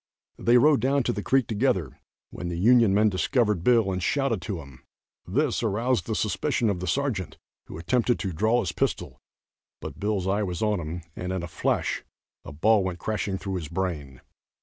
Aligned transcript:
They 0.39 0.57
rode 0.57 0.79
down 0.79 1.03
to 1.03 1.13
the 1.13 1.21
creek 1.21 1.45
together, 1.45 1.99
when 2.31 2.47
the 2.47 2.57
Union 2.57 2.91
men 2.91 3.09
discovered 3.09 3.63
Bill 3.63 3.91
and 3.91 4.01
shouted 4.01 4.41
to 4.41 4.59
him. 4.59 4.81
This 5.27 5.61
aroused 5.61 6.07
the 6.07 6.15
suspicion 6.15 6.71
of 6.71 6.79
the 6.79 6.87
sergeant, 6.87 7.37
who 7.67 7.77
attempted 7.77 8.17
to 8.17 8.33
draw 8.33 8.61
his 8.61 8.71
pistol, 8.71 9.19
but 9.79 9.99
Bill's 9.99 10.25
eye 10.27 10.41
was 10.41 10.63
on 10.63 10.79
him, 10.79 11.03
and 11.15 11.31
in 11.31 11.43
a 11.43 11.47
flash 11.47 12.03
a 12.43 12.51
ball 12.51 12.83
went 12.83 12.97
crashing 12.97 13.37
through 13.37 13.57
his 13.57 13.67
brain. 13.67 14.21